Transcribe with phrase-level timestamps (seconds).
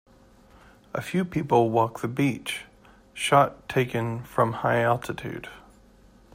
[0.95, 2.65] A few people walk the beach,
[3.19, 5.47] shot taken from highaltitude